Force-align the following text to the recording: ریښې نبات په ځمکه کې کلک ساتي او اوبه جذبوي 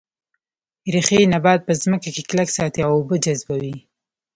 ریښې 0.93 1.21
نبات 1.33 1.59
په 1.67 1.73
ځمکه 1.81 2.09
کې 2.15 2.21
کلک 2.29 2.49
ساتي 2.57 2.79
او 2.87 2.91
اوبه 2.97 3.15
جذبوي 3.23 3.75